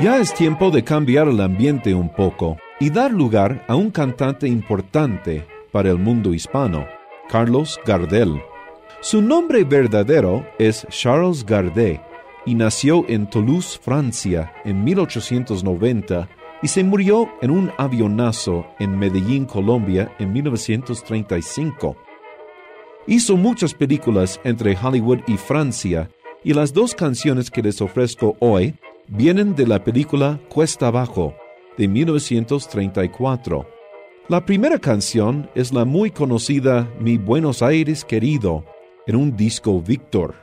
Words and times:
Ya 0.00 0.16
es 0.16 0.32
tiempo 0.32 0.70
de 0.70 0.82
cambiar 0.82 1.28
el 1.28 1.42
ambiente 1.42 1.94
un 1.94 2.08
poco 2.08 2.56
y 2.78 2.88
dar 2.88 3.12
lugar 3.12 3.66
a 3.68 3.76
un 3.76 3.90
cantante 3.90 4.48
importante 4.48 5.46
para 5.72 5.90
el 5.90 5.98
mundo 5.98 6.32
hispano, 6.32 6.86
Carlos 7.28 7.78
Gardel. 7.84 8.40
Su 9.02 9.20
nombre 9.20 9.62
verdadero 9.62 10.46
es 10.58 10.86
Charles 10.88 11.44
Gardet 11.44 12.00
y 12.46 12.54
nació 12.54 13.04
en 13.10 13.28
Toulouse, 13.28 13.78
Francia, 13.78 14.54
en 14.64 14.82
1890 14.82 16.30
y 16.62 16.68
se 16.68 16.82
murió 16.82 17.28
en 17.42 17.50
un 17.50 17.70
avionazo 17.76 18.68
en 18.78 18.98
Medellín, 18.98 19.44
Colombia, 19.44 20.14
en 20.18 20.32
1935. 20.32 21.94
Hizo 23.06 23.36
muchas 23.36 23.74
películas 23.74 24.40
entre 24.44 24.78
Hollywood 24.82 25.20
y 25.26 25.36
Francia 25.36 26.08
y 26.42 26.54
las 26.54 26.72
dos 26.72 26.94
canciones 26.94 27.50
que 27.50 27.60
les 27.60 27.82
ofrezco 27.82 28.34
hoy 28.40 28.74
vienen 29.10 29.56
de 29.56 29.66
la 29.66 29.82
película 29.82 30.38
Cuesta 30.48 30.86
Abajo 30.86 31.34
de 31.76 31.88
1934. 31.88 33.66
La 34.28 34.46
primera 34.46 34.78
canción 34.78 35.50
es 35.56 35.72
la 35.72 35.84
muy 35.84 36.12
conocida 36.12 36.88
Mi 37.00 37.18
Buenos 37.18 37.62
Aires 37.62 38.04
querido 38.04 38.64
en 39.06 39.16
un 39.16 39.36
disco 39.36 39.82
Víctor. 39.82 40.36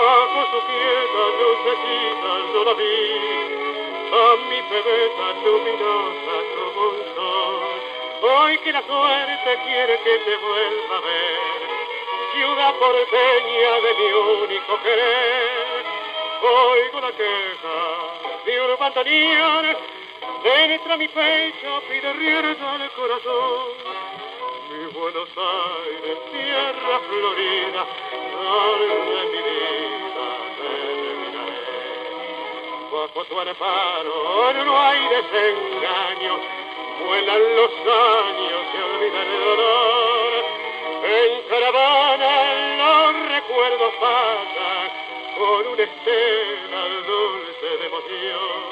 Bajo 0.00 0.46
su 0.50 0.66
quieta 0.66 1.22
lucecita 1.40 2.30
yo 2.54 2.64
la 2.64 2.72
vi, 2.72 2.88
a 4.12 4.36
mi 4.48 4.60
bebeta 4.70 5.26
luminosa 5.44 6.36
como 6.54 6.88
un 6.88 6.98
sol. 7.14 7.60
Hoy 8.22 8.58
que 8.58 8.72
la 8.72 8.82
suerte 8.82 9.58
quiere 9.66 10.00
que 10.00 10.18
te 10.24 10.36
vuelva 10.36 10.96
a 10.96 11.00
ver, 11.00 11.40
ciudad 12.32 12.74
porteña 12.76 13.72
de 13.84 13.94
mi 13.98 14.12
único 14.12 14.82
querer. 14.82 15.84
Oigo 16.42 17.00
la 17.02 17.12
queja 17.12 17.78
de 18.46 18.60
un 18.62 18.78
bandoneón, 18.78 19.76
penetra 20.42 20.96
mi 20.96 21.08
pecho, 21.08 21.82
pide 21.90 22.12
rienda 22.14 22.72
al 22.72 22.90
corazón. 22.92 24.00
Mi 24.70 24.86
Buenos 24.98 25.28
Aires, 25.36 26.18
tierra 26.30 27.00
florida, 27.08 27.86
donde 28.32 29.24
mi 29.30 29.42
vida 29.42 29.59
Bajo 33.12 33.26
tu 33.26 33.40
amparo 33.40 34.52
no 34.64 34.78
hay 34.80 35.00
desengaño, 35.08 36.38
vuelan 37.04 37.56
los 37.56 37.70
años, 37.70 38.60
se 38.70 38.82
olvida 38.84 39.22
el 39.22 39.44
dolor. 39.44 40.32
En 41.02 41.42
caravana 41.48 42.32
los 42.78 43.28
recuerdos 43.30 43.92
pasan 44.00 44.90
con 45.36 45.66
una 45.72 45.82
estela 45.82 46.82
dulce 47.04 47.66
de 47.80 47.86
emoción. 47.86 48.62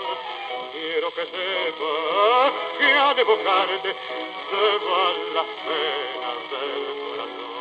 Quiero 0.73 1.11
que 1.15 1.25
sepas 1.27 2.53
que 2.79 2.93
al 2.93 3.19
evocarte 3.19 3.91
se 3.91 4.67
van 4.87 5.35
las 5.35 5.47
penas 5.67 6.39
del 6.53 6.85
corazón. 7.03 7.59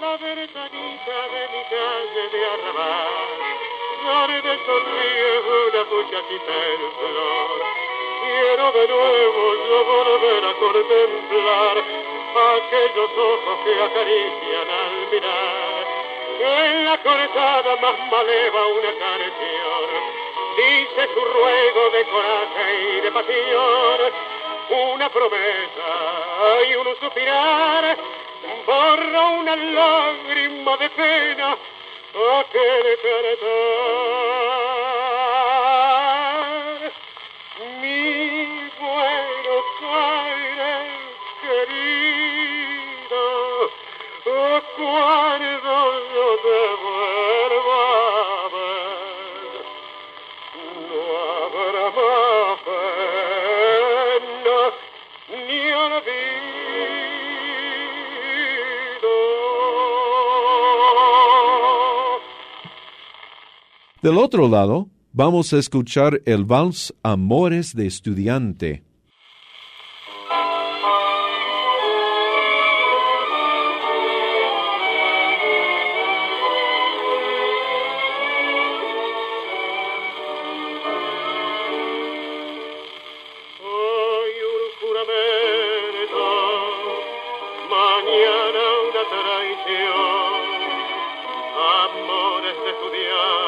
La 0.00 0.16
ventanita 0.16 1.28
de 1.28 1.42
mi 1.52 1.62
calle 1.68 2.28
de 2.32 2.46
arrabal, 2.46 3.75
donde 4.06 4.58
sonríe 4.64 5.38
una 5.40 5.84
muchachita 5.90 6.54
en 6.72 6.80
flor. 6.96 7.58
Quiero 8.22 8.72
de 8.72 8.88
nuevo 8.88 9.42
yo 9.68 9.84
volver 9.84 10.44
a 10.44 10.52
contemplar 10.54 11.76
aquellos 12.56 13.10
ojos 13.18 13.58
que 13.64 13.74
acarician 13.82 14.68
al 14.70 15.08
mirar. 15.10 15.86
En 16.38 16.84
la 16.84 16.98
cortada 16.98 17.76
más 17.76 17.98
maleva 18.10 18.66
una 18.66 18.92
canción 18.98 20.26
dice 20.56 21.08
su 21.12 21.20
ruego 21.20 21.90
de 21.90 22.04
coraje 22.04 22.96
y 22.96 23.00
de 23.00 23.12
pasión, 23.12 23.98
una 24.92 25.08
promesa 25.10 25.88
y 26.68 26.74
un 26.76 26.96
suspirar, 27.00 27.96
borra 28.66 29.26
una 29.30 29.56
lágrima 29.56 30.76
de 30.78 30.90
pena, 30.90 31.56
a 32.18 32.44
te 32.50 32.58
le 32.58 33.36
Del 64.06 64.18
otro 64.18 64.46
lado, 64.46 64.88
vamos 65.12 65.52
a 65.52 65.58
escuchar 65.58 66.22
el 66.26 66.44
vals 66.44 66.94
Amores 67.02 67.74
de 67.74 67.88
Estudiante. 67.88 68.84
Mañana 87.68 88.62
una 88.88 89.02
traición, 89.10 90.46
amores 91.58 92.56
de 92.64 92.72
flores 92.74 93.45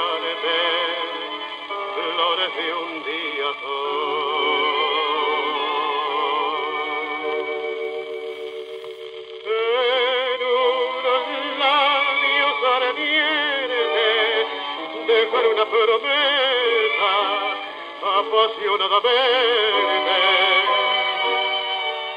de 2.58 2.74
un 2.74 3.04
día 3.04 3.48
En 9.44 10.40
unos 10.44 11.24
labios 11.58 12.56
ardientes, 12.76 14.46
dejar 15.06 15.44
una 15.46 15.64
promesa 15.66 17.12
apasionadamente. 18.18 20.16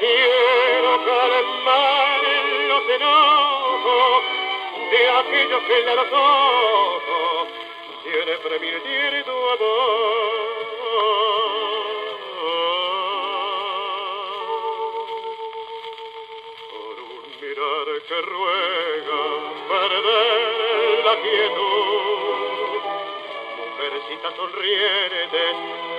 Quiero 0.00 0.92
calmar 1.04 2.22
los 2.68 2.84
enojos 2.96 4.22
de 4.90 5.02
aquellos 5.08 5.62
que 5.62 5.74
en 5.78 5.86
los 5.96 6.12
ojos 6.12 7.48
siempre 8.02 8.58
tiene 8.58 9.22
tu 9.24 9.30
amor. 9.30 10.52
Por 16.70 16.96
un 17.00 17.24
mirar 17.40 17.88
que 18.08 18.18
ruega 18.22 19.22
perder 19.68 21.04
la 21.04 21.14
quietud. 21.22 22.80
Mujercita 23.58 24.28
sonriente 24.36 25.42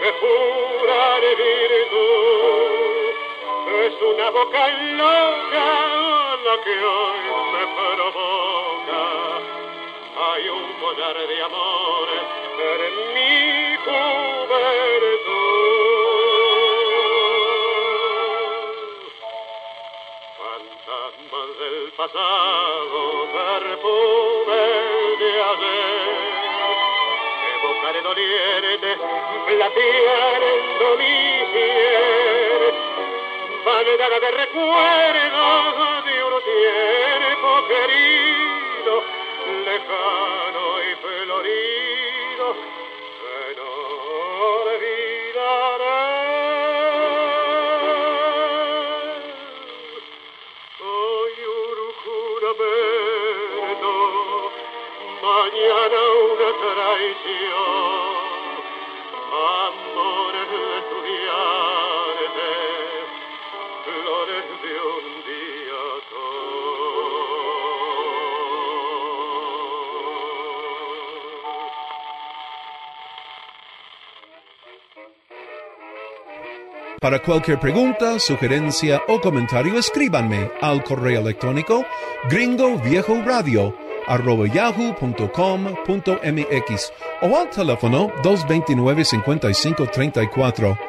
que 0.01 0.09
jura 0.19 1.19
de 1.21 1.31
virtud, 1.35 2.73
es 3.85 3.95
una 4.01 4.29
boca 4.31 4.63
loca 4.67 5.67
la 6.43 6.55
que 6.63 6.75
hoy 6.83 7.21
me 7.53 7.63
provoca. 7.95 8.62
Hay 10.33 10.49
un 10.49 10.73
collar 10.79 11.15
de 11.15 11.43
amor 11.43 12.07
en 12.09 13.13
mi 13.13 13.77
juventud. 13.85 15.33
del 21.59 21.91
pasado, 21.97 23.27
perfume 23.33 24.61
de 25.19 25.31
ayer. 25.51 26.15
Evocar 27.55 27.95
el 27.95 28.07
oriente, 28.07 28.97
platear 29.45 30.41
el 30.43 30.79
dolicie, 30.79 31.93
bandada 33.65 34.19
de 34.19 34.31
recuerdos 34.31 36.05
de 36.05 36.23
un 36.23 36.33
tiempo 36.43 37.49
querido, 37.67 38.62
lejano 39.63 40.63
y 40.81 40.95
florido, 41.01 42.47
que 43.19 43.55
no 43.57 43.69
olvidaré. 44.63 46.03
mañana 55.23 55.99
una 56.31 56.49
traición, 56.61 57.42
Para 77.03 77.21
cualquier 77.21 77.59
pregunta, 77.59 78.17
sugerencia 78.17 79.03
o 79.09 79.19
comentario, 79.19 79.77
escríbanme 79.77 80.49
al 80.61 80.81
correo 80.85 81.19
electrónico 81.19 81.85
gringoviejoradio 82.29 83.75
arroba 84.07 84.47
yahoo.com.mx 84.47 86.93
o 87.23 87.37
al 87.37 87.49
teléfono 87.49 88.09
229-5534. 88.23 90.79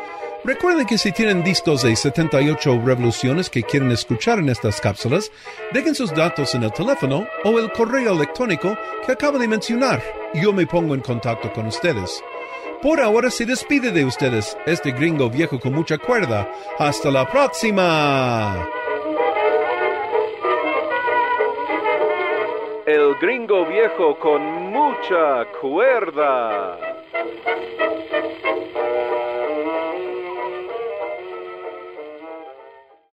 Recuerden 0.44 0.86
que 0.86 0.98
si 0.98 1.10
tienen 1.10 1.42
discos 1.42 1.82
de 1.82 1.96
78 1.96 2.80
revoluciones 2.84 3.50
que 3.50 3.64
quieren 3.64 3.90
escuchar 3.90 4.38
en 4.38 4.50
estas 4.50 4.80
cápsulas, 4.80 5.32
dejen 5.72 5.96
sus 5.96 6.14
datos 6.14 6.54
en 6.54 6.62
el 6.62 6.72
teléfono 6.72 7.26
o 7.42 7.58
el 7.58 7.72
correo 7.72 8.12
electrónico 8.12 8.78
que 9.04 9.10
acabo 9.10 9.36
de 9.36 9.48
mencionar 9.48 10.00
yo 10.34 10.52
me 10.52 10.66
pongo 10.66 10.94
en 10.94 11.00
contacto 11.00 11.52
con 11.52 11.66
ustedes. 11.66 12.22
Por 12.84 13.00
ahora 13.00 13.30
se 13.30 13.46
despide 13.46 13.90
de 13.92 14.04
ustedes 14.04 14.58
este 14.66 14.92
gringo 14.92 15.30
viejo 15.30 15.58
con 15.58 15.72
mucha 15.72 15.96
cuerda. 15.96 16.46
Hasta 16.78 17.10
la 17.10 17.26
próxima. 17.26 18.68
El 22.84 23.14
gringo 23.22 23.64
viejo 23.64 24.18
con 24.18 24.42
mucha 24.70 25.46
cuerda. 25.62 26.78